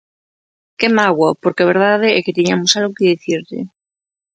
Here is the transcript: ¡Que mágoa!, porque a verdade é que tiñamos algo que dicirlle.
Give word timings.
¡Que 0.79 0.87
mágoa!, 0.97 1.31
porque 1.41 1.61
a 1.63 1.71
verdade 1.73 2.07
é 2.17 2.19
que 2.25 2.35
tiñamos 2.37 2.71
algo 2.73 2.95
que 2.97 3.09
dicirlle. 3.13 3.61